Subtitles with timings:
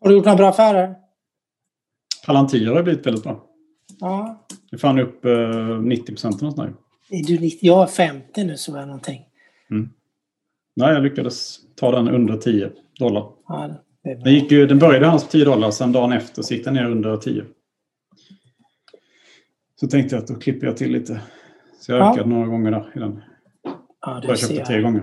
[0.00, 0.94] Har du gjort några bra affärer?
[2.26, 3.44] Palantir har blivit väldigt bra.
[4.00, 4.46] Ja.
[4.70, 6.76] Det fann upp eh, 90 procent eller sånt.
[7.10, 7.58] Är du 90?
[7.62, 9.20] Jag är 50 nu så är någonting.
[10.76, 13.26] Nej, jag lyckades ta den under 10 dollar.
[13.48, 13.70] Ja,
[14.02, 14.16] det är.
[14.24, 16.74] Den, gick ju, den började hans på 10 dollar, sen dagen efter så gick den
[16.74, 17.44] ner under 10.
[19.80, 21.20] Så tänkte jag att då klipper jag till lite.
[21.80, 22.12] Så jag Ja.
[22.12, 22.92] ökade några gånger där.
[22.96, 23.22] I den.
[24.06, 25.02] Ja, du Jag köpte tre gånger.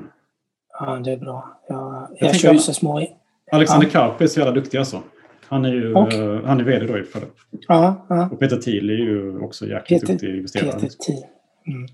[0.80, 1.62] Ja, det är bra.
[1.70, 3.08] Jag, jag, tänker kör ju så små...
[3.52, 5.02] Alexander Karp är så jävla duktig alltså.
[5.48, 6.14] Han är ju Och?
[6.14, 7.28] eh, han är vd då för det.
[7.68, 8.30] Ja, ja.
[8.32, 10.72] Och Peter Thiel är ju också jäkligt Peter- duktig investerare.
[10.72, 11.14] Peter T.
[11.68, 11.88] Mm.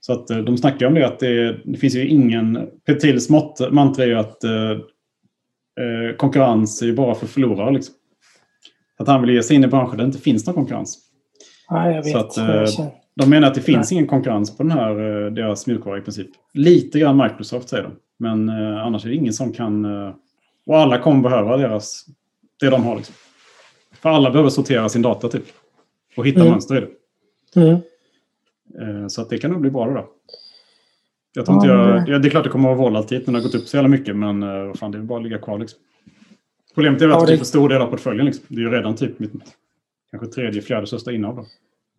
[0.00, 2.68] Så att eh, de snackar om det att det, det finns ju ingen...
[2.86, 3.30] Peter Thiels
[3.70, 7.72] mantra är ju att eh, eh, konkurrens är ju bara för förlorare.
[7.72, 7.94] Liksom.
[8.98, 10.98] Att han vill ge sig in i branscher där det inte finns någon konkurrens.
[11.68, 12.12] Ja, jag vet.
[12.12, 14.94] Så att, eh, De menar att det finns ingen konkurrens på den här,
[15.30, 16.28] deras mjukvara i princip.
[16.54, 17.92] Lite grann Microsoft säger de.
[18.18, 19.84] Men eh, annars är det ingen som kan...
[20.68, 22.06] Och alla kommer behöva deras,
[22.60, 22.96] det de har.
[22.96, 23.14] Liksom.
[23.92, 25.44] För alla behöver sortera sin data typ.
[26.16, 26.50] Och hitta Mm.
[26.52, 27.60] mönster i det.
[27.60, 27.74] Mm.
[29.02, 30.08] Eh, så att det kan nog bli bra då.
[31.32, 33.26] Jag tror Ja, inte jag, men det- ja, är klart det kommer att vara volatilt
[33.26, 34.16] när det har gått upp så jävla mycket.
[34.16, 35.80] Men eh, vad fan, det är bara att ligga kvar liksom.
[36.74, 38.26] Problemet är att Ja, det är för stor del av portföljen.
[38.26, 38.44] Liksom.
[38.48, 39.32] Det är ju redan typ mitt
[40.10, 41.46] kanske tredje, fjärde största innehav.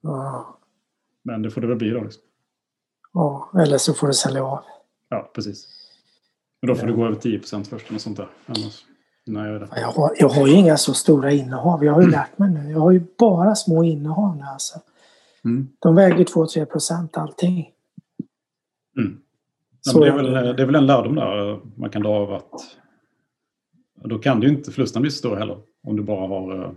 [0.01, 0.57] Ja,
[1.23, 2.01] Men det får det väl bli då.
[2.03, 2.23] Liksom.
[3.13, 4.63] ja, eller så får du sälja av.
[5.09, 5.67] Ja, precis.
[6.61, 8.27] Men då får du gå över 10% först eller sånt där.
[8.45, 8.85] Annars,
[9.27, 11.85] innan jag har, jag har ju inga så stora innehav.
[11.85, 12.71] Jag har ju lärt mig nu.
[12.71, 14.79] Jag har ju bara små innehav nu alltså.
[15.45, 15.67] Mm.
[15.79, 17.71] De väger 2-3 procent allting.
[18.97, 19.21] Mm.
[19.93, 20.63] Ja, det, är väl, det.
[20.63, 22.51] är väl en lärdom där man kan dra av att
[24.03, 25.57] då kan ju inte förlusten bli så stor heller.
[25.83, 26.71] Om du bara har uh,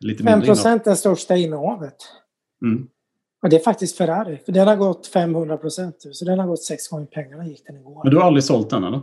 [0.00, 0.54] lite 5 mindre innehav.
[0.54, 1.96] procent är största innehavet.
[2.62, 2.88] Mm.
[3.42, 4.38] Och det är faktiskt Ferrari.
[4.44, 5.96] För den har gått 500 procent.
[6.12, 8.00] Så den har gått sex gånger pengarna gick den igår.
[8.04, 9.02] Men du har aldrig sålt den eller?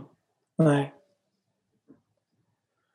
[0.58, 0.94] Nej.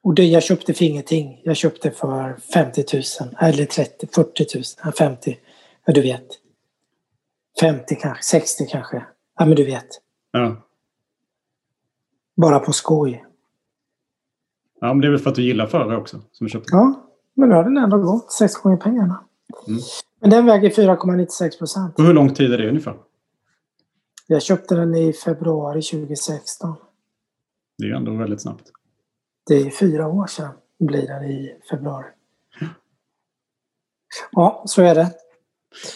[0.03, 1.41] Och det jag köpte för ingenting.
[1.44, 3.03] Jag köpte för 50 000.
[3.39, 4.64] Eller 30, 40 000.
[4.83, 5.38] Ja, 50.
[5.86, 6.27] Ja, du vet.
[7.59, 8.23] 50 kanske.
[8.23, 9.05] 60 kanske.
[9.39, 9.87] Ja, men du vet.
[10.32, 10.55] Ja.
[12.36, 13.26] Bara på skoj.
[14.82, 16.67] ja, men det är väl för att du gillar förare också som köpte.
[16.71, 19.23] Ja, men nu har den ändå gått sex gånger pengarna.
[19.67, 19.80] Mm.
[20.23, 22.00] Men den väger 4,96 procent.
[22.00, 22.95] Och hur lång tid är det ungefär?
[24.28, 26.76] Jag köpte den i februari 2016.
[27.78, 28.64] Det är ju ändå väldigt snabbt.
[29.48, 32.06] Det är fyra år sedan blir det i februari.
[34.32, 35.12] Ja, så är det.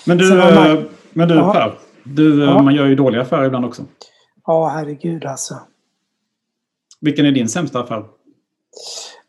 [0.06, 0.84] Men du, man- eh,
[1.14, 1.54] men du Ja.
[1.54, 1.80] Per.
[2.04, 2.62] Du, eh, Ja.
[2.62, 3.86] Man gör ju dåliga affärer ibland också.
[4.46, 5.60] Ja, herregud alltså.
[7.02, 8.06] Vilken är din sämsta affär?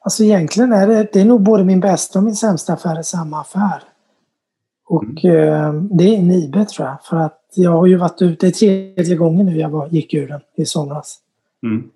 [0.01, 3.05] Alltså egentligen är det, det är nog både min bästa och min sämsta affär i
[3.05, 3.83] samma affär.
[4.89, 7.05] Och eh, det är Nibe tror jag.
[7.05, 10.15] För att jag har ju varit ute, det är tredje gången nu jag var, gick
[10.15, 11.19] ur den i somras.
[11.63, 11.91] Mm.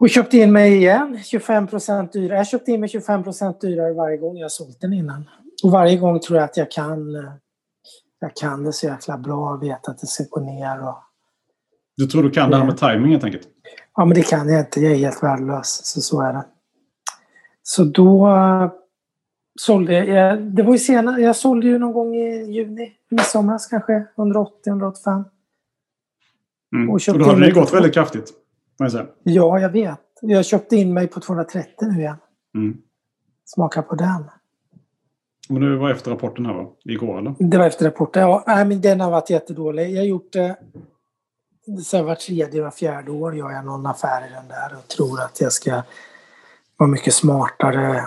[0.00, 2.38] Och köpte in mig igen 25 procent dyrare.
[2.38, 5.28] Jag köpte in mig 25 procent dyrare varje gång jag sålt den innan.
[5.64, 7.32] Och varje gång tror jag att jag kan, eh,
[8.20, 10.88] jag kan det så jäkla bra och vet att det ska gå ner.
[10.88, 10.96] Och,
[11.96, 13.48] Du tror du kan det här med timing helt enkelt?
[13.96, 14.80] ja, men det kan jag inte.
[14.80, 15.80] Jag är helt värdelös.
[15.84, 16.44] Så så är det.
[17.62, 18.70] Så då eh,
[19.60, 20.42] sålde jag.
[20.42, 21.20] Det var ju senare.
[21.20, 24.06] Jag sålde ju någon gång i juni, i somras kanske.
[24.16, 25.24] 180-185.
[26.74, 26.90] Mm.
[26.90, 28.32] Och Och, då hade det ju gått väldigt kraftigt.
[28.76, 29.06] Jag.
[29.22, 30.00] Ja, jag vet.
[30.20, 32.16] Jag köpte in mig på 230 nu igen.
[32.54, 32.76] Mm.
[33.44, 34.24] Smaka på den.
[35.48, 36.66] Men det var efter rapporten här va?
[36.84, 37.34] Igår eller?
[37.38, 38.22] Det var efter rapporten.
[38.22, 39.90] Ja, nej, men den har varit jättedålig.
[39.90, 40.56] Jag har gjort det
[41.84, 44.88] så här var tredje, var fjärde år gör jag någon affär i den där och
[44.88, 45.82] tror att jag ska
[46.76, 48.04] vara mycket smartare eh,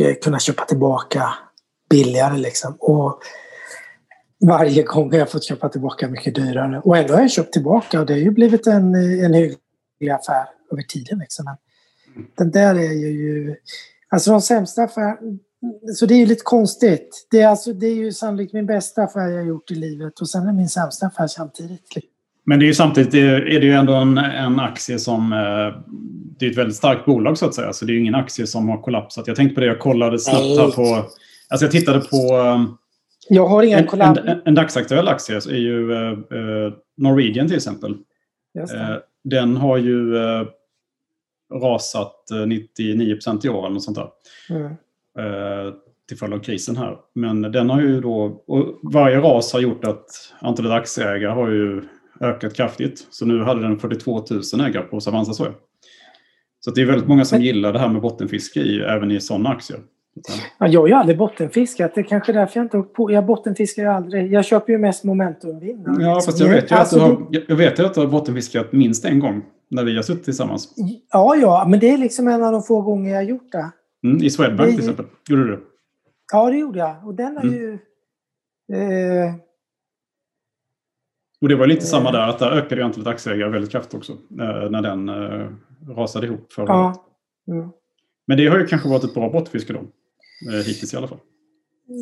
[0.00, 1.34] Eh, kunna köpa tillbaka
[1.90, 2.76] billigare liksom.
[2.80, 3.20] Och
[4.46, 6.80] varje gång har jag fått köpa tillbaka mycket dyrare.
[6.84, 10.10] Och ändå har jag köpt tillbaka och det har ju blivit en, eh, en hygglig
[10.10, 11.18] affär över tiden.
[11.18, 11.44] Liksom.
[11.44, 11.56] Men
[12.36, 13.56] den där är ju...
[14.08, 15.18] Alltså de sämsta affärerna,
[15.94, 17.26] Så det är ju lite konstigt.
[17.30, 20.20] Det är, alltså, det är ju sannolikt min bästa affär jag har gjort i livet
[20.20, 21.88] och sen är det min sämsta affär samtidigt.
[22.46, 25.32] Men det är ju samtidigt är är det ju ändå en, en aktie som...
[25.32, 25.94] eh,
[26.38, 27.72] det är ett väldigt starkt bolag så att säga.
[27.72, 29.26] Så det är ju ingen aktie som har kollapsat.
[29.26, 31.06] Jag tänkte på det, jag kollade snabbt här på...
[31.48, 32.16] Alltså jag tittade på...
[32.16, 32.64] eh,
[33.28, 34.18] Jag har inga En, kollabb...
[34.18, 36.18] en, en dagsaktuell aktie är ju eh,
[36.96, 37.96] Norwegian till exempel.
[38.76, 40.46] Eh, den har ju eh,
[41.54, 44.08] rasat eh, 99% i år eller något sånt där.
[44.50, 44.66] Mm.
[45.18, 45.72] Eh,
[46.08, 46.96] till följd av krisen här.
[47.14, 48.42] Men den har ju då...
[48.46, 50.06] Och varje ras har gjort att
[50.40, 51.82] antalet aktieägare har ju
[52.20, 53.06] ökat kraftigt.
[53.10, 55.52] Så nu hade den 42 000 ägare på Savanza Soja.
[56.64, 59.20] Så det är väldigt många som Men- gillar det här med bottenfiske i, även i
[59.20, 59.80] sådana aktier.
[60.58, 61.94] Ja, jag har ju aldrig bottenfiskat.
[61.94, 63.10] Det är kanske därför jag inte har på.
[63.10, 64.32] Jag bottenfiskar ju aldrig.
[64.32, 66.02] Jag köper ju mest momentumvinnare.
[66.02, 66.32] Ja, liksom.
[66.32, 69.04] fast jag vet ju Alltså, att du har, jag vet att du har bottenfiskat minst
[69.04, 69.42] en gång.
[69.70, 70.74] när vi har suttit tillsammans.
[71.12, 73.70] Ja, ja, men det är liksom en av de få gånger jag har gjort det.
[74.04, 75.04] Mm, I Swedbank till exempel.
[75.28, 75.60] Gjorde du det?
[76.32, 77.06] Ja, det gjorde jag.
[77.06, 77.54] Och den är Mm.
[77.54, 77.72] ju...
[78.72, 79.34] Eh,
[81.40, 82.12] Och det var lite samma Eh.
[82.12, 84.12] där, att där ökade ju antalet aktieägare väldigt kraftigt också.
[84.12, 85.46] eh, När den eh,
[85.88, 86.96] rasade ihop förra året.
[87.44, 87.54] ja.
[87.54, 87.70] Mm.
[88.26, 89.78] Men det har ju kanske varit ett bra bottenfiske då.
[89.78, 91.18] Eh, Hittills i alla fall.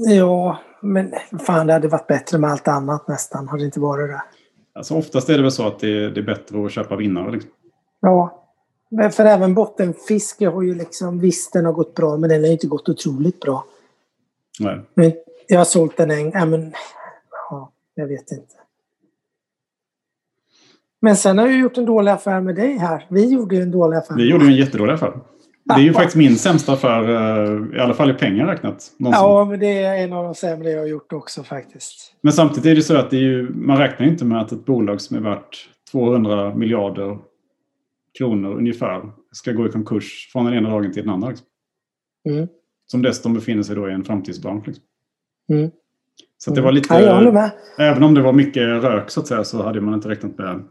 [0.08, 1.12] Ja, men
[1.46, 3.49] fan det hade varit bättre med allt annat nästan.
[3.49, 4.23] Hade det inte varit det.
[4.75, 7.31] Alltså oftast är det väl så att det, det är bättre att köpa vinnare.
[7.31, 7.50] Liksom.
[8.00, 8.49] Ja.
[8.90, 11.19] Men för även bottenfiske har ju liksom...
[11.19, 13.64] Visst, den har gått bra, men den har inte gått otroligt bra.
[14.61, 14.81] Nej.
[14.94, 15.12] Men
[15.46, 16.31] jag har sålt den en...
[16.31, 16.73] Ja, men...
[17.50, 18.55] Ja, jag vet inte.
[21.03, 23.07] Men sen har jag gjort en dålig affär med dig här.
[23.11, 24.17] Vi gjorde ju en dålig affär.
[24.17, 25.13] Vi gjorde en jättedålig affär.
[25.65, 28.93] Det är ju faktiskt min sämsta affär, eh, i alla fall i pengar räknat.
[28.99, 29.25] Någonsin.
[29.25, 32.15] Ja, men det är en av de sämre jag har gjort också faktiskt.
[32.21, 35.01] Men samtidigt är det så att det ju, man räknar inte med att ett bolag
[35.01, 37.19] som är värt 200 miljarder
[38.19, 39.03] kronor ungefär
[39.33, 41.29] ska gå i konkurs från den ena dagen till den andra.
[41.29, 41.47] Liksom.
[42.29, 42.49] Mm.
[42.87, 44.67] Som dessutom befinner sig då i en framtidsbransch.
[44.67, 44.85] Liksom.
[45.53, 45.71] Mm.
[46.39, 47.51] Så det var lite, Ja, jag håller med.
[47.79, 50.63] även om det var mycket rök så att säga så hade man inte räknat med,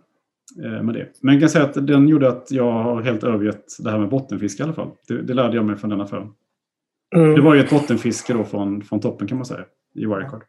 [0.58, 1.08] med det.
[1.22, 4.10] Men jag kan säga att den gjorde att jag har helt övergett det här med
[4.10, 4.92] bottenfiske i alla fall.
[5.08, 6.28] Det, det lärde jag mig från den affären.
[7.16, 7.36] Mm.
[7.36, 9.66] Det var ju ett bottenfiske då från, från toppen kan man säga
[9.96, 10.44] i Wirecard.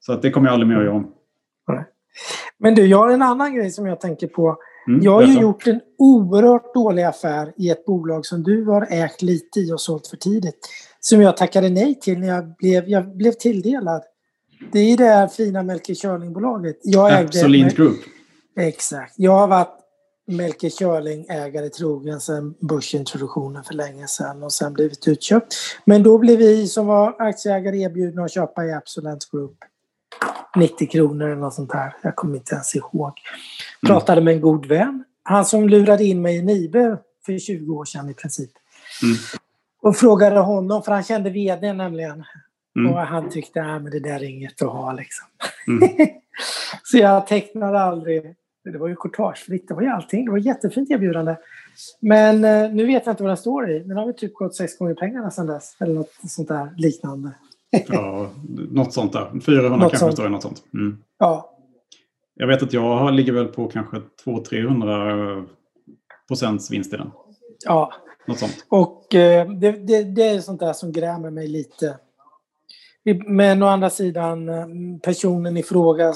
[0.00, 1.12] Så att det kommer jag aldrig mer att göra om.
[2.58, 4.56] Men du, jag har en annan grej som jag tänker på.
[4.88, 8.86] Mm, Jag har ju gjort en oerhört dålig affär i ett bolag som du har
[8.90, 10.58] ägt lite i och sålt för tidigt.
[11.00, 14.02] Som jag tackade nej till när jag blev, jag blev tilldelad.
[14.72, 16.76] Det är det här fina Melker Körling-bolaget.
[16.82, 17.24] Jag ägde...
[17.24, 17.96] Absolute Group.
[18.56, 19.14] Exakt.
[19.16, 19.84] Jag har varit
[20.26, 25.54] Melker Körling-ägare trogen sedan börsintroduktionen för länge sedan och sen blivit utköpt.
[25.84, 29.56] Men då blev vi som var aktieägare erbjudna att köpa i Absolent Group.
[30.56, 31.96] 90 kronor eller något sånt där.
[32.02, 33.12] Jag kommer inte ens ihåg.
[33.86, 35.04] Pratade med en god vän.
[35.22, 38.50] Han som lurade in mig i Nibe för 20 år sedan i princip.
[39.02, 39.16] Mm.
[39.82, 42.24] Och frågade honom, för han kände vd nämligen.
[42.78, 42.92] Mm.
[42.92, 45.26] Och han tyckte att men det där är inget att ha liksom.
[45.68, 45.88] Mm.
[46.82, 48.36] Så jag tecknade aldrig.
[48.72, 49.68] Det var ju courtagefritt.
[49.68, 50.24] Det var ju allting.
[50.24, 51.36] Det var ett jättefint erbjudande.
[52.00, 53.78] Men eh, nu vet jag inte vad den står i.
[53.78, 55.76] Den har väl typ gått sex gånger pengarna sedan dess.
[55.80, 57.30] Eller något sånt där liknande.
[57.88, 58.30] Ja,
[58.70, 59.40] något sånt där.
[59.40, 60.12] 400 Något kanske sånt.
[60.12, 60.62] står det något sånt.
[60.74, 60.98] Mm.
[61.18, 61.56] Ja,
[62.34, 65.46] Jag vet att jag ligger väl på kanske 200-300
[66.28, 67.10] procents vinst i den.
[67.64, 67.92] ja.
[68.26, 68.64] Något sånt.
[68.68, 71.98] Och eh, det, det, det är sånt där som grämer mig lite.
[73.26, 74.66] Men å andra sidan, eh,
[75.02, 76.12] personen i fråga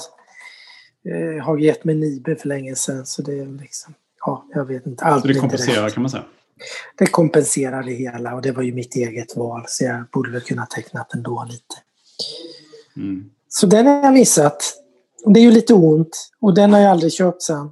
[1.05, 3.05] eh, har gett mig Nibe för länge sedan.
[3.05, 3.93] Så det är liksom,
[4.25, 5.05] ja, jag vet inte.
[5.05, 5.93] Allt Så det kompenserar rätt.
[5.93, 6.23] kan man säga.
[6.97, 9.63] Det kompenserar det hela och det var ju mitt eget val.
[9.67, 11.75] Så jag borde väl kunna tecknat ändå lite.
[12.97, 13.29] Mm.
[13.47, 14.73] Så den har jag missat.
[15.25, 17.71] Det är ju lite ont och den har jag aldrig köpt sen.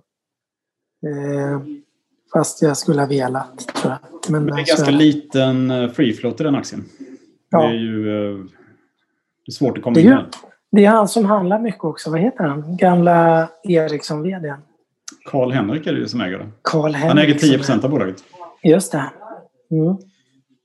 [1.08, 1.62] Eh,
[2.34, 4.32] fast jag skulle ha velat, tror jag.
[4.32, 6.86] Men, Men det är eh, ganska liten eh, free float i den aktien.
[7.50, 7.62] Ja.
[7.62, 8.46] Det är ju eh,
[9.46, 10.26] det är svårt att komma Det in den.
[10.72, 12.12] Det är han som handlar mycket också.
[12.12, 12.78] Vad heter han?
[12.78, 14.56] Gamla Ericsson-vd.
[15.26, 16.48] Karl-Henrik är det ju som äger det.
[16.62, 18.24] Karl Han äger 10 procent av bolaget.
[18.64, 19.04] Just det.
[19.72, 19.98] Mm.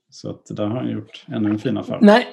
[0.09, 1.97] Så att där har han gjort ännu en fin affär.
[2.01, 2.27] Nej,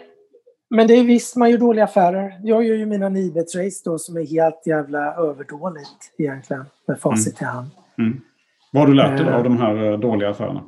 [0.70, 2.40] men det är visst man gör dåliga affärer.
[2.42, 6.64] Jag gör ju mina Nibet-race då som är helt jävla överdåligt egentligen.
[6.88, 7.70] Med facit i hand.
[7.98, 8.20] Mm.
[8.72, 9.36] Vad har du lärt dig Eh.
[9.36, 10.62] av de här eh, dåliga affärerna?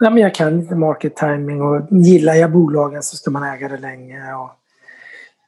[0.00, 3.68] Nej, men jag kan inte market timing och gillar jag bolagen så ska man äga
[3.68, 4.34] det länge.
[4.34, 4.50] Och,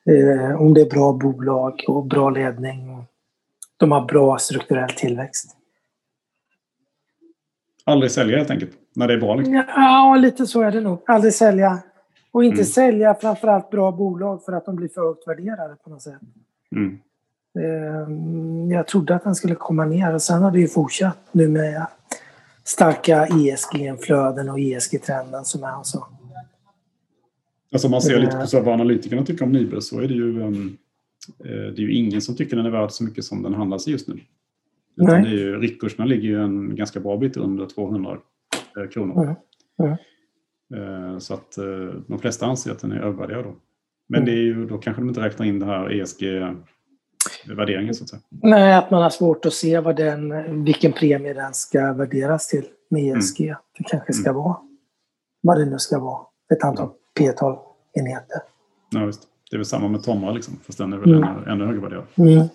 [0.06, 2.90] eh, om det är bra bolag och bra ledning.
[2.90, 3.04] Och
[3.76, 5.56] de har bra strukturell tillväxt.
[7.84, 8.70] Aldrig sälja helt enkelt.
[8.94, 9.34] När det är bra.
[9.34, 9.54] Liksom.
[9.54, 10.98] Ja, lite så är det nog.
[11.06, 11.78] Aldrig sälja.
[12.32, 12.64] Och inte Mm.
[12.66, 16.20] sälja framförallt bra bolag för att de blir för högt värderade på något sätt.
[16.72, 16.98] Mm.
[17.58, 21.48] Eh, Jag trodde att den skulle komma ner och sen har det ju fortsatt nu
[21.48, 21.86] med
[22.64, 26.06] starka ESG-flöden och ESG-trenden som är och så.
[27.72, 28.20] Alltså om man ser Eh.
[28.20, 30.50] lite på så här vad analytikerna tycker om Nibe så är det ju, eh,
[31.44, 34.08] det är ju ingen som tycker den är värd så mycket som den handlas just
[34.08, 34.20] nu.
[34.96, 38.18] Utan det är ju, riktkurserna ligger ju en ganska bra bit under 200
[38.76, 39.22] eh, kronor.
[39.22, 39.34] Mm.
[40.74, 41.12] Mm.
[41.12, 41.64] Eh, Så att eh,
[42.06, 43.54] de flesta anser att den är övervärderad då.
[44.08, 44.34] Men Mm.
[44.34, 48.22] det är ju, då kanske de inte räknar in det här ESG-värderingen så att säga.
[48.42, 52.64] Nej, att man har svårt att se vad den, vilken premie den ska värderas till
[52.90, 53.54] med ESG.
[53.78, 54.56] Det kanske ska vara
[55.40, 56.26] vad det nu ska vara.
[56.56, 58.38] Ett antal P-tal-enheter.
[58.90, 59.22] Ja, visst.
[59.50, 61.28] Det är väl samma med Tomra liksom, fast den är väl Mm.
[61.28, 62.04] ännu, ännu högre värderad.
[62.14, 62.46] Mm.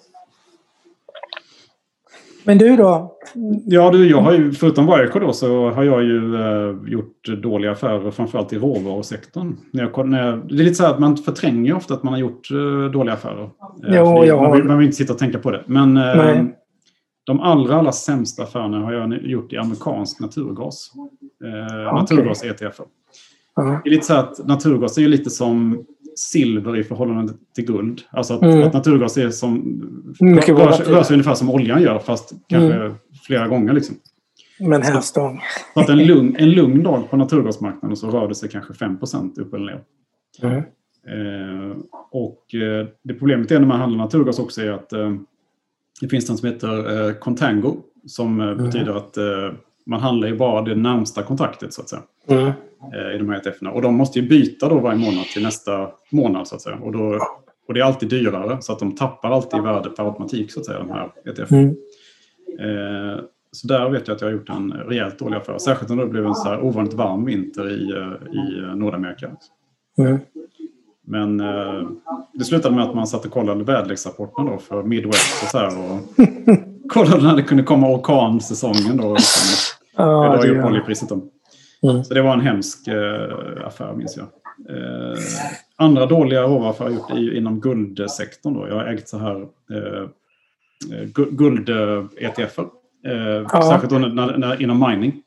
[2.44, 3.18] Men du då?
[3.65, 7.72] Ja, du, jag har ju, förutom Wirecard då, så har jag ju eh, gjort dåliga
[7.72, 9.56] affärer framförallt i råvarusektorn.
[9.72, 12.13] När jag, när jag, det är lite så här att man förtränger ofta att man
[12.13, 13.44] har gjort eh, dåliga affärer.
[13.44, 13.50] Eh,
[13.96, 15.63] Jo, det, man, vill, man vill inte sitta och tänka på det.
[15.65, 16.44] Men eh,
[17.24, 20.91] de allra, allra sämsta affärerna har jag gjort i amerikansk naturgas.
[21.44, 22.82] Eh, naturgas ETF.
[23.55, 23.81] Ja.
[23.84, 28.01] Det är lite så att naturgas är ju lite som silver i förhållande till guld.
[28.10, 28.63] Alltså att, Mm.
[28.67, 29.81] att naturgas är som,
[30.20, 32.93] Mycket rör, sig- rör sig ungefär som oljan gör fast kanske Mm.
[33.27, 33.74] flera gånger.
[33.74, 33.96] Liksom.
[34.60, 35.41] Men hävstång.
[35.74, 38.98] Så att en lugn, en lugn dag på naturgasmarknaden så rör det sig kanske 5
[39.38, 39.84] upp eller ner.
[40.41, 40.63] Mm.
[41.08, 41.77] Eh,
[42.12, 45.13] och eh, det problemet är när man handlar naturgas också är att eh,
[46.01, 49.24] det finns något som heter eh, contango som eh, betyder att eh,
[49.86, 52.46] man handlar ju bara det närmsta kontraktet så att säga Mm.
[52.94, 53.72] eh, i de här ETFerna.
[53.72, 56.76] Och de måste ju byta då varje månad till nästa månad så att säga.
[56.76, 57.20] Och, då,
[57.68, 60.60] och det är alltid dyrare så att de tappar alltid i värde per automatik så
[60.60, 61.62] att säga de här ETFerna.
[61.62, 61.76] Mm.
[62.60, 63.20] Eh,
[63.52, 65.58] så där vet jag att jag har gjort en rejält dålig affär.
[65.58, 69.32] Särskilt när det blev en så här ovanligt varm vinter i, eh, i eh, Nordamerika.
[69.98, 70.18] Mm.
[71.08, 71.90] Men eh,
[72.34, 75.68] det slutade med att man satt och kollade väderleksrapporten då för Midwest och så här.
[75.68, 76.00] Och
[76.91, 79.17] kollade när det kunde komma orkansäsongen då.
[79.98, 81.15] Ja, det var oljepriset då.
[81.89, 82.03] Mm.
[82.03, 84.25] Så det var en hemsk eh, affär minns jag.
[84.77, 85.17] Eh,
[85.75, 88.53] andra dåliga råvaruaffärer jag gjort är ju inom guldsektorn.
[88.53, 88.67] Då.
[88.67, 90.07] Jag har ägt så här eh,
[91.31, 92.65] guld-ETFer.
[93.05, 93.62] Eh, Ja.
[93.62, 95.21] Särskilt då när, när, inom mining.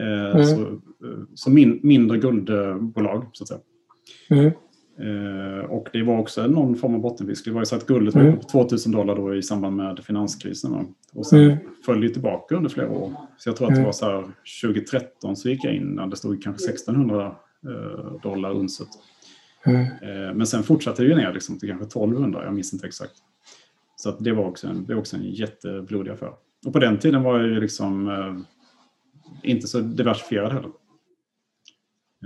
[0.00, 0.46] Eh, Mm.
[0.46, 3.60] Så, eh, så min, mindre guldbolag så att säga.
[4.30, 4.50] Mm.
[5.00, 7.44] Eh, och det var också någon form av bottenfisk.
[7.44, 8.34] Det var ju så att guldet var Mm.
[8.34, 10.72] uppe på 2000 dollar då i samband med finanskrisen.
[10.72, 10.84] va.
[11.14, 11.56] Och sen Mm.
[11.86, 13.12] föll det tillbaka under flera år.
[13.36, 13.84] Så jag tror att det Mm.
[13.84, 14.24] var så här
[14.62, 17.36] 2013 så gick jag in när det stod kanske 1600
[17.66, 18.88] eh, dollar unset.
[19.66, 19.80] Mm.
[19.82, 23.12] Eh, men sen fortsatte det ju ner liksom, till kanske 1200, jag minns inte exakt.
[23.96, 26.32] Så det var också en, det var också en jätteblodig affär.
[26.66, 28.36] Och på den tiden var jag ju liksom eh,
[29.50, 30.70] inte så diversifierad heller.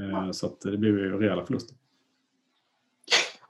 [0.00, 1.76] Eh, så det blev ju rejäla förluster.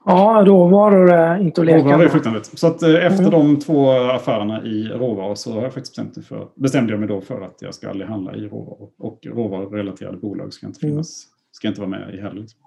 [0.05, 2.11] Ja, råvaror är inte att leka Råvaror är med.
[2.11, 2.59] fruktansvärt.
[2.59, 3.31] Så att eh, efter Mm.
[3.31, 7.09] de två affärerna i råvaror så har jag faktiskt bestämt mig för, bestämde jag mig
[7.09, 8.89] då för att jag ska aldrig handla i råvaror.
[8.99, 10.93] Och råvarurelaterade bolag ska inte Mm.
[10.93, 12.41] finnas, ska inte vara med i heller.
[12.41, 12.59] liksom.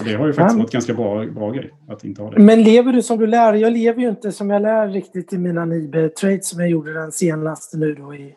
[0.00, 0.62] Och det har ju faktiskt Ja.
[0.62, 2.38] varit ganska bra, bra grej att inte ha det.
[2.42, 3.54] Men lever du som du lär?
[3.54, 7.12] Jag lever ju inte som jag lär riktigt i mina Nibe-trades som jag gjorde den
[7.12, 8.34] senaste nu då i,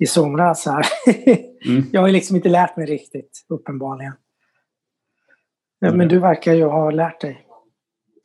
[0.00, 0.86] i somras här.
[1.66, 1.82] Mm.
[1.92, 4.12] jag har ju liksom inte lärt mig riktigt, uppenbarligen.
[5.82, 5.98] Ja, Mm.
[5.98, 7.46] men du verkar ju ha lärt dig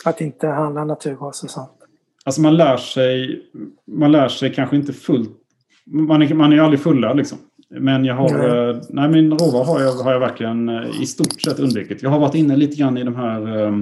[0.06, 1.70] att inte handla naturgas och sånt.
[2.26, 3.42] Alltså man lär sig,
[3.88, 5.30] man lär sig kanske inte fullt.
[5.86, 7.38] Man är, man är aldrig fullärd liksom.
[7.70, 8.70] Men jag har, Nej.
[8.70, 12.04] eh, nej min råvara har jag, har jag verkligen eh, i stort sett undvikit.
[12.04, 13.74] Jag har varit inne lite grann i de här eh,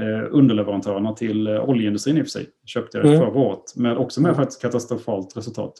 [0.00, 2.46] eh, underleverantörerna till oljeindustrin i och för sig.
[2.66, 3.18] Köpte jag Mm.
[3.18, 3.62] förra året.
[3.76, 5.72] Men också med faktiskt katastrofalt resultat.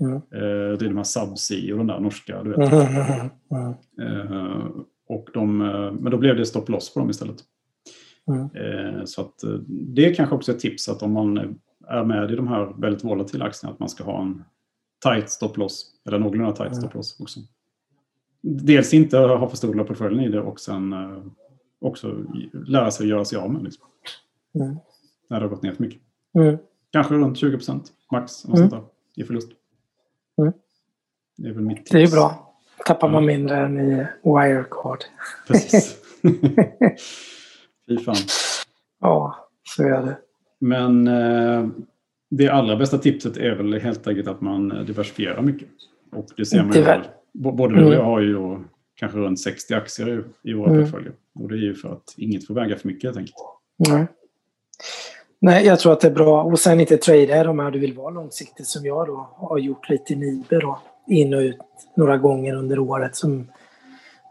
[0.00, 0.14] Mm.
[0.16, 2.42] Eh, det är de här Subsea och de där norska.
[2.42, 2.58] Du vet.
[2.72, 4.66] Mm, mm, mm, Eh,
[5.06, 7.36] och de, eh, men då blev det stopp loss på dem istället.
[8.28, 8.48] mm.
[8.96, 11.58] Eh, Så att eh, det är kanske också ett tips att om man
[11.88, 14.44] är med i de här väldigt volatila aktierna att man ska ha en
[15.04, 16.80] tight stop loss eller någorlunda tight Mm.
[16.80, 17.40] stop loss också.
[18.40, 20.94] Dels inte ha för stor del av portföljen i det och sen
[21.80, 22.24] också
[22.66, 23.86] lära sig att göra sig av med liksom,
[24.54, 24.76] Mm.
[25.28, 26.00] när det har gått ner för mycket.
[26.38, 26.56] Mm.
[26.90, 28.70] Kanske runt 20 procent max Mm.
[29.16, 29.48] i förlust.
[30.38, 30.52] Mm.
[31.36, 31.90] Det är väl mitt tips.
[31.90, 32.45] Det är bra.
[32.84, 34.98] Tappar man mindre än i Wirecard.
[35.46, 35.96] Precis.
[37.88, 38.16] Fy fan.
[39.00, 40.16] Ja, så är det.
[40.58, 41.66] Men eh,
[42.30, 45.68] det allra bästa tipset är väl helt enkelt att man eh, diversifierar mycket.
[46.12, 46.82] Och det ser man ju.
[46.84, 47.98] b- Både du och Mm.
[47.98, 48.60] jag har ju då
[48.94, 50.82] kanske runt 60 aktier i, i våra Mm.
[50.84, 51.12] portföljer.
[51.34, 53.36] Och det är ju för att inget får väga för mycket helt enkelt.
[53.88, 54.06] Nej.
[55.38, 56.42] Nej, jag tror att det är bra.
[56.42, 59.88] Och sen inte trada de här du vill vara långsiktigt som jag då har gjort
[59.88, 60.80] lite i Nibe då.
[61.06, 61.58] In och ut
[61.96, 63.48] några gånger under året som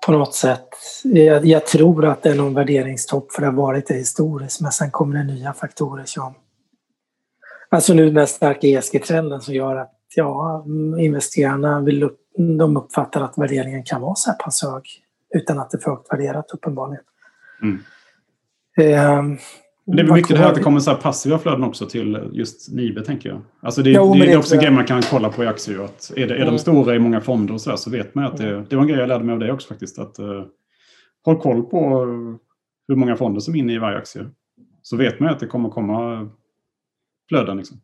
[0.05, 0.67] på något sätt.
[1.03, 4.62] Jag, jag tror att det är någon värderingstopp för det har varit det historiskt.
[4.62, 6.34] Men sen kommer det nya faktorer som
[7.70, 10.65] Alltså nu den starka ESG-trenden som gör att ja,
[11.00, 12.20] investerarna vill upp,
[12.58, 14.84] de uppfattar att värderingen kan vara så här pass hög
[15.36, 17.03] utan att det är för högt värderat uppenbarligen.
[17.62, 19.38] Mm.
[19.88, 22.72] Men det är mycket det här att det kommer så passiva flöden också till just
[22.74, 23.42] Nibe tänker jag.
[23.60, 25.80] Alltså det, Jo, det, det är också en grej man kan kolla på i aktier.
[25.86, 26.54] Att är, det, är Mm.
[26.54, 28.84] de stora i många fonder och så, där, så vet man att det, det var
[28.84, 30.00] en grej jag lärde mig av dig också faktiskt.
[30.00, 30.44] Att uh,
[31.25, 32.36] håll koll på eh,
[32.88, 34.25] hur många fonder som är inne i varje aktie.
[34.82, 36.30] Så vet man att det kommer komma
[37.30, 37.58] flöden.
[37.58, 37.77] Liksom.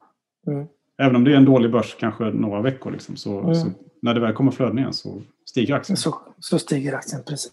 [0.48, 0.67] Mm.
[1.01, 2.91] Även om det är en dålig börs kanske några veckor.
[2.91, 3.55] Liksom, så, Mm.
[3.55, 3.67] så
[4.01, 5.98] när det väl kommer flöden igen så stiger aktien.
[5.98, 7.51] Så, så stiger aktien precis.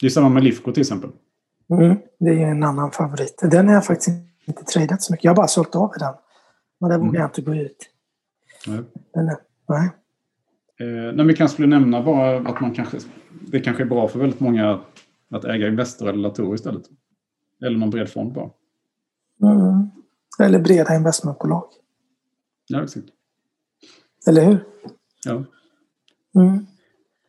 [0.00, 1.10] Det är samma med Lifco till exempel.
[1.72, 3.38] Mm, det är ju en annan favorit.
[3.50, 4.10] Den har jag faktiskt
[4.44, 5.24] inte tradat så mycket.
[5.24, 6.14] Jag har bara sålt av den.
[6.80, 7.06] Men där Mm.
[7.08, 7.90] vågar jag inte gå ut.
[8.66, 8.80] Nej.
[9.14, 9.36] Den är,
[9.68, 9.90] nej.
[10.80, 12.98] Eh, när vi kanske skulle nämna bara att man kanske,
[13.30, 14.80] det kanske är bra för väldigt många
[15.30, 16.82] att äga Investor eller Latour istället.
[17.64, 18.50] Eller någon bred fond bara.
[19.42, 19.90] Mm.
[20.42, 21.64] Eller breda investmentbolag.
[22.66, 23.06] Ja, exakt.
[24.28, 24.64] Eller hur?
[25.24, 25.32] Ja.
[25.32, 26.66] Mm.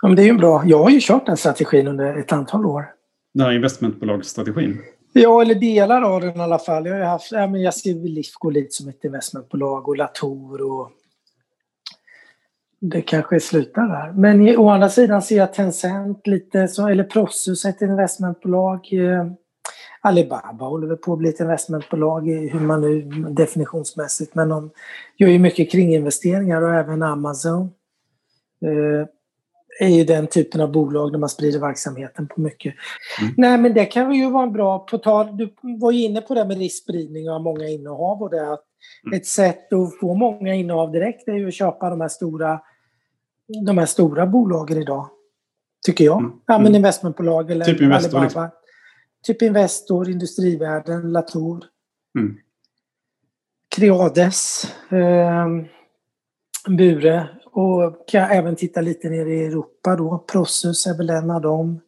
[0.02, 0.64] Ja, men det är ju bra.
[0.66, 2.86] Jag har ju kört den strategin under ett antal år.
[3.34, 4.82] Den här investmentbolagsstrategin.
[5.14, 6.86] Ja, eller delar av den i alla fall.
[6.86, 10.92] Jag har haft, ja, men jag ser Lifco lite som ett investmentbolag och Latour och
[12.80, 14.12] det kanske slutar där.
[14.12, 18.94] Men å andra sidan ser jag Tencent lite, så, eller Prosus ett investmentbolag.
[18.94, 19.28] Eh,
[20.02, 24.70] Alibaba håller väl på att bli ett investmentbolag, hur man nu definitionsmässigt, men de
[25.18, 27.62] gör ju mycket kringinvesteringar och även Amazon.
[28.62, 29.08] Eh,
[29.80, 32.76] är ju den typen av bolag där man sprider verksamheten på mycket.
[33.22, 33.34] Mm.
[33.38, 36.34] Nej men det kan ju vara en bra, på tal, du var ju inne på
[36.34, 38.64] det med riskspridning och många innehav och det att
[39.06, 39.18] mm.
[39.18, 42.62] ett sätt att få många innehav direkt är ju att köpa de här stora,
[43.66, 45.10] de här stora bolagen idag.
[45.86, 46.20] Tycker jag.
[46.20, 46.32] Mm.
[46.32, 46.76] Ja men mm.
[46.76, 48.24] investmentbolag eller typ Investor, Alibaba.
[48.24, 48.50] Liksom.
[49.24, 51.64] Typ Investor, Industrivärden, Latour.
[52.20, 52.38] Mm.
[53.76, 54.66] Creades.
[54.92, 55.48] Eh,
[56.68, 60.24] Bure och kan även titta lite ner i Europa då.
[60.32, 61.82] Prosus är väl en av dem.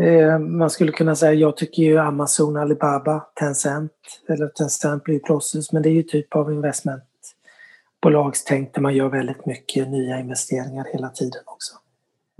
[0.00, 3.92] Eh, man skulle kunna säga, jag tycker ju Amazon, Alibaba, Tencent,
[4.28, 9.46] eller Tencent blir Prosus, men det är ju typ av investmentbolagstänk där man gör väldigt
[9.46, 11.74] mycket nya investeringar hela tiden också.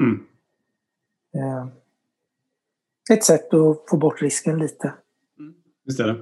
[0.03, 0.27] Mm.
[1.35, 1.67] Eh,
[3.11, 4.93] ett sätt att få bort risken lite.
[5.85, 6.17] Visst är det.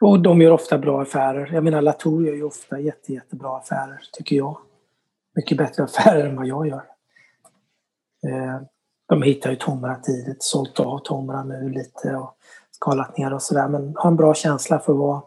[0.00, 1.50] Och de gör ofta bra affärer.
[1.54, 4.58] Jag menar Latour gör ju ofta jätte, jättebra affärer, tycker jag.
[5.34, 6.82] Mycket bättre affärer än vad jag gör.
[8.26, 8.62] Eh,
[9.08, 12.36] de hittar ju Tomra tidigt, sålt av Tomra nu lite och
[12.70, 13.68] skalat ner och sådär.
[13.68, 15.22] Men har en bra känsla för vad,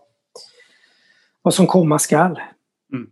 [1.42, 2.42] vad som komma skall.
[2.94, 3.10] Mm.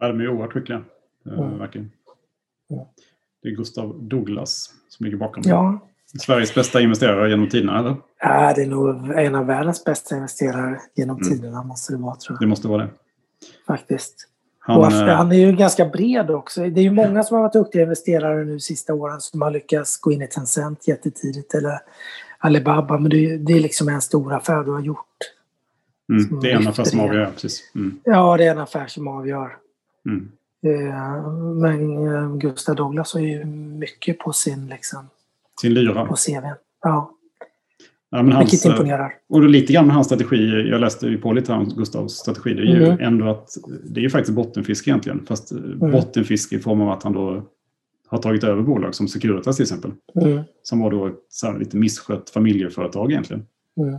[0.00, 0.84] Ja, de är oerhört skickliga.
[1.26, 1.58] Mm.
[1.58, 1.92] Verkligen.
[2.70, 2.84] Mm.
[3.42, 5.42] Det är Gustav Douglas som ligger bakom.
[5.46, 5.78] Ja,
[6.18, 7.96] Sveriges bästa investerare genom tiderna, eller?
[8.18, 11.28] Ja, det är nog en av världens bästa investerare genom mm.
[11.28, 12.40] tiderna, måste det vara, tror jag.
[12.40, 12.90] Det måste vara det.
[13.66, 14.28] Faktiskt.
[14.66, 16.60] Han, och eh, han är ju ganska bred också.
[16.60, 20.00] Det är ju många som har varit duktiga investerare nu sista åren som har lyckats
[20.00, 21.78] gå in i Tencent jättetidigt eller
[22.38, 25.16] Alibaba, men det är, det är liksom en stor affär du har gjort.
[26.12, 27.72] Mm, det är en affär som avgör, precis.
[27.74, 28.00] Mm.
[28.04, 29.56] Ja, det är en affär som avgör.
[30.06, 30.32] Mm.
[30.66, 35.08] Eh, men eh, Gustav Douglas har ju mycket på sin liksom,
[35.60, 36.06] sin lyra.
[36.06, 36.54] På CVn.
[36.82, 37.10] Ja.
[38.16, 39.12] Ja, men hans, Vilket imponerar.
[39.28, 42.54] Och då lite grann med hans strategi, jag läste ju på lite om Gustavs strategi,
[42.54, 43.00] det är ju mm.
[43.00, 43.48] ändå att
[43.84, 45.26] det är ju faktiskt bottenfiske egentligen.
[45.26, 45.92] Fast mm.
[45.92, 47.42] bottenfiske i form av att han då
[48.08, 49.92] har tagit över bolag som Securitas till exempel.
[50.22, 50.42] Mm.
[50.62, 53.46] Som var då ett så lite misskött familjeföretag egentligen.
[53.80, 53.94] Mm.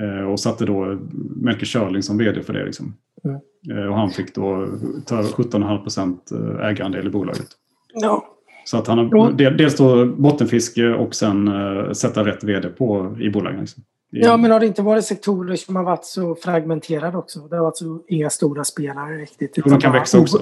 [0.00, 0.98] Eh, och satte då
[1.36, 2.64] Melker Körling som vd för det.
[2.64, 2.94] Liksom.
[3.24, 3.40] Mm.
[3.78, 4.68] Eh, och han fick då
[5.06, 7.48] ta 17,5 procent eh, ägarandel i bolaget.
[7.94, 8.31] Ja.
[8.64, 13.30] Så att han har dels då bottenfiske och sen uh, sätta rätt vd på i
[13.30, 13.60] bolagen.
[13.60, 13.82] Liksom.
[14.14, 17.40] Ja, men har det inte varit sektorer som har varit så fragmenterade också?
[17.40, 19.52] Det har varit så inga stora spelare riktigt.
[19.56, 20.40] Jo, de kan växa också.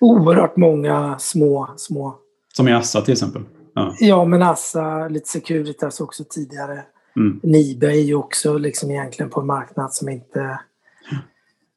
[0.00, 2.14] Oerhört många små, små.
[2.52, 3.42] Som i Assa till exempel?
[3.74, 6.82] Ja, ja men Assa, lite Securitas också tidigare.
[7.16, 7.40] Mm.
[7.42, 10.58] Nibe är ju också liksom egentligen på en marknad som inte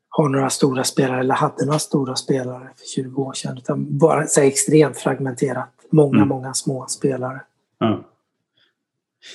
[0.10, 3.58] har några stora spelare eller hade några stora spelare för 20 år sedan.
[3.58, 6.28] Utan bara så extremt fragmenterat många, mm.
[6.28, 7.42] många små spelare.
[7.80, 8.04] Ja.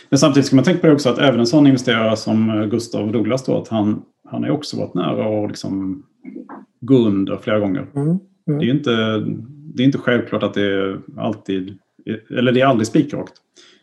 [0.08, 2.66] Men samtidigt ska man tänka på det också att även en sån investerare som eh,
[2.66, 6.02] Gustav Douglas då, att han, han har också varit nära att liksom
[6.80, 7.86] gå under flera gånger.
[7.94, 8.18] Mm.
[8.48, 8.60] Mm.
[8.60, 9.18] Det, är inte,
[9.74, 11.78] det är inte självklart att det är alltid,
[12.30, 13.32] eller det är aldrig spikrakt.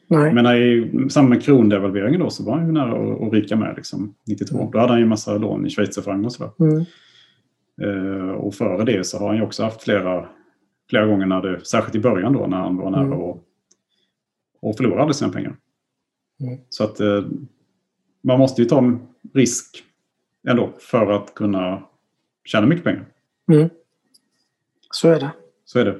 [0.08, 0.34] Nej.
[0.34, 3.74] Men i samband med krondevalveringen då så var han ju nära att, att ryka med
[3.78, 4.58] liksom, 92.
[4.58, 4.72] Mm.
[4.72, 6.52] Då hade han ju en massa lån i schweizerfranc och sådär.
[6.60, 6.86] Mm.
[7.82, 10.26] Uh, och före det så har han ju också haft flera
[10.90, 13.20] flera gånger, när det, särskilt i början då när han var nära mm.
[13.20, 13.44] och,
[14.62, 15.56] och förlorade sina pengar.
[16.42, 16.60] Mm.
[16.70, 17.26] Så att eh,
[18.22, 19.84] man måste ju ta en risk
[20.48, 21.84] ändå för att kunna
[22.46, 23.06] tjäna mycket pengar.
[23.52, 23.70] Mm.
[24.92, 25.32] Så är det.
[25.66, 26.00] Så är det.